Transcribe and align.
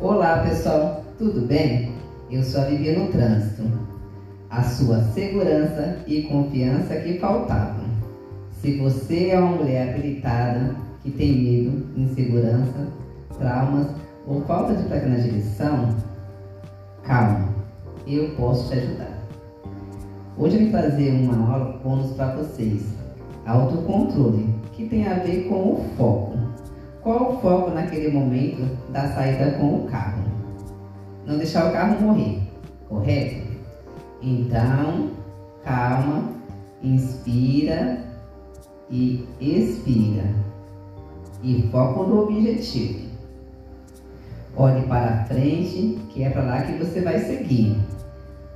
Olá 0.00 0.44
pessoal, 0.48 1.02
tudo 1.18 1.44
bem? 1.48 1.92
Eu 2.30 2.40
sou 2.44 2.60
a 2.60 2.66
Vivi 2.66 2.96
no 2.96 3.08
Trânsito. 3.08 3.64
A 4.48 4.62
sua 4.62 5.00
segurança 5.06 5.96
e 6.06 6.22
confiança 6.22 6.94
que 7.00 7.18
faltavam. 7.18 7.84
Se 8.52 8.76
você 8.76 9.30
é 9.30 9.40
uma 9.40 9.56
mulher 9.56 9.88
habilitada, 9.88 10.76
que 11.02 11.10
tem 11.10 11.42
medo, 11.42 11.84
insegurança, 11.96 12.92
traumas 13.40 13.88
ou 14.24 14.40
falta 14.42 14.76
de 14.76 14.84
prática 14.84 15.08
na 15.08 15.16
direção, 15.16 15.96
calma, 17.02 17.48
eu 18.06 18.36
posso 18.36 18.70
te 18.70 18.78
ajudar. 18.78 19.18
Hoje 20.36 20.58
eu 20.58 20.60
vim 20.60 20.70
trazer 20.70 21.10
uma 21.10 21.54
aula 21.54 21.80
bônus 21.82 22.12
para 22.12 22.36
vocês. 22.36 22.84
Autocontrole, 23.44 24.48
que 24.74 24.86
tem 24.86 25.08
a 25.08 25.14
ver 25.14 25.48
com 25.48 25.72
o 25.72 25.84
foco. 25.96 26.38
Qual 27.02 27.32
o 27.32 27.40
foco 27.40 27.70
naquele 27.70 28.10
momento 28.10 28.76
da 28.90 29.08
saída 29.08 29.52
com 29.52 29.76
o 29.76 29.88
carro? 29.88 30.24
Não 31.26 31.38
deixar 31.38 31.68
o 31.68 31.72
carro 31.72 32.00
morrer, 32.00 32.40
correto? 32.88 33.46
Então, 34.20 35.10
calma, 35.64 36.32
inspira 36.82 37.98
e 38.90 39.28
expira. 39.40 40.24
E 41.42 41.68
foco 41.70 42.02
no 42.04 42.22
objetivo. 42.24 43.08
Olhe 44.56 44.84
para 44.86 45.24
frente, 45.26 45.98
que 46.08 46.24
é 46.24 46.30
para 46.30 46.42
lá 46.42 46.62
que 46.62 46.72
você 46.72 47.00
vai 47.00 47.20
seguir. 47.20 47.76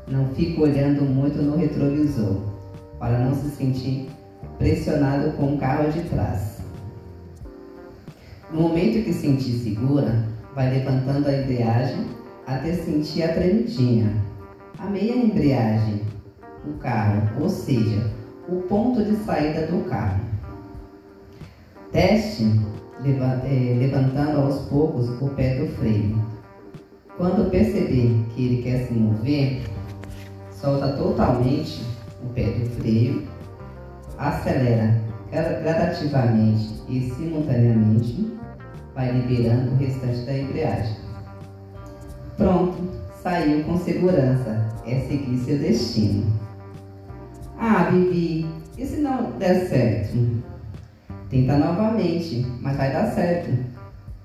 Não 0.09 0.27
fique 0.35 0.61
olhando 0.61 1.03
muito 1.05 1.41
no 1.41 1.57
retrovisor, 1.57 2.39
para 2.99 3.21
não 3.21 3.35
se 3.37 3.51
sentir 3.51 4.09
pressionado 4.59 5.31
com 5.33 5.55
o 5.55 5.59
carro 5.59 5.93
de 5.93 6.03
trás. 6.09 6.52
No 8.53 8.61
momento 8.61 9.03
que 9.03 9.15
sentir 9.15 9.53
segura, 9.61 10.29
vai 10.55 10.71
levantando 10.71 11.27
a 11.27 11.33
embreagem 11.33 12.05
até 12.47 12.75
sentir 12.75 13.23
a 13.23 13.33
tremidinha. 13.33 14.15
A 14.79 14.87
meia 14.91 15.15
embreagem 15.17 16.03
do 16.63 16.75
carro, 16.75 17.23
ou 17.41 17.49
seja, 17.49 18.11
o 18.47 18.57
ponto 18.63 19.03
de 19.03 19.17
saída 19.25 19.67
do 19.69 19.89
carro. 19.89 20.21
Teste 21.93 22.61
eh, 23.05 23.77
levantando 23.79 24.43
aos 24.43 24.69
poucos 24.69 25.09
o 25.23 25.29
pé 25.31 25.59
do 25.59 25.69
freio. 25.77 26.23
Quando 27.17 27.51
perceber 27.51 28.15
que 28.35 28.45
ele 28.45 28.63
quer 28.63 28.87
se 28.87 28.93
mover, 28.93 29.63
solta 30.51 30.93
totalmente 30.93 31.83
o 32.23 32.29
pé 32.35 32.51
do 32.51 32.69
freio, 32.77 33.27
acelera 34.19 35.01
gradativamente 35.31 36.83
e 36.89 37.11
simultaneamente 37.17 38.42
vai 38.95 39.13
liberando 39.13 39.73
o 39.73 39.77
restante 39.77 40.21
da 40.21 40.39
embreagem. 40.39 40.97
Pronto, 42.37 42.77
saiu 43.23 43.65
com 43.65 43.79
segurança. 43.79 44.71
É 44.87 44.99
seguir 45.01 45.39
seu 45.39 45.59
destino. 45.59 46.27
Ah, 47.59 47.89
Bibi, 47.91 48.47
e 48.77 48.85
se 48.85 49.01
não 49.01 49.31
der 49.39 49.69
certo? 49.69 50.43
Tenta 51.31 51.57
novamente, 51.57 52.45
mas 52.61 52.77
vai 52.77 52.93
dar 52.93 53.13
certo. 53.13 53.57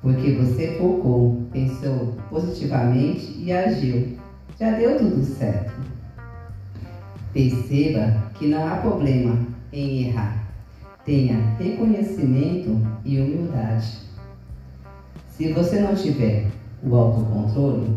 Porque 0.02 0.32
você 0.32 0.78
focou, 0.80 1.44
pensou 1.52 2.16
positivamente 2.30 3.36
e 3.38 3.52
agiu. 3.52 4.18
Já 4.60 4.72
deu 4.72 4.98
tudo 4.98 5.24
certo. 5.24 5.72
Perceba 7.32 8.32
que 8.34 8.48
não 8.48 8.68
há 8.68 8.78
problema 8.78 9.38
em 9.72 10.08
errar. 10.08 10.48
Tenha 11.06 11.38
reconhecimento 11.60 12.82
e 13.06 13.20
humildade. 13.20 14.00
Se 15.38 15.54
você 15.54 15.82
não 15.82 15.94
tiver 15.94 16.48
o 16.84 16.96
autocontrole, 16.96 17.96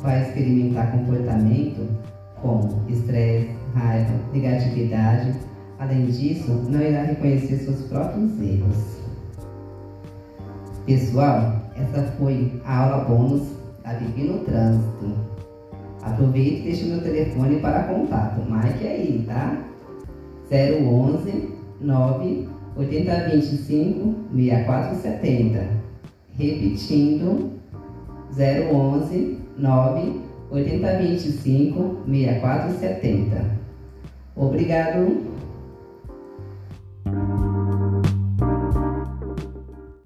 vai 0.00 0.28
experimentar 0.28 0.92
comportamento 0.92 1.88
como 2.42 2.82
estresse, 2.86 3.48
raiva, 3.74 4.12
negatividade. 4.30 5.34
Além 5.78 6.04
disso, 6.04 6.52
não 6.68 6.82
irá 6.82 7.04
reconhecer 7.04 7.56
seus 7.60 7.80
próprios 7.88 8.38
erros. 8.38 8.98
Pessoal, 10.84 11.62
essa 11.76 12.02
foi 12.18 12.60
a 12.66 12.84
aula 12.84 13.04
bônus 13.04 13.48
da 13.82 13.94
Vivi 13.94 14.24
no 14.24 14.40
Trânsito. 14.40 15.16
Aproveite 16.02 16.60
e 16.60 16.62
deixe 16.64 16.84
meu 16.84 17.00
telefone 17.00 17.58
para 17.60 17.84
contato. 17.84 18.46
Marque 18.46 18.86
aí, 18.86 19.24
tá? 19.26 19.64
011 20.50 21.54
9 21.80 22.48
8025 22.76 24.14
6470. 24.34 25.81
Repetindo, 26.42 27.52
011 28.36 29.38
9 29.56 30.12
8025 30.50 32.02
6470. 32.04 33.44
Obrigado. 34.34 35.31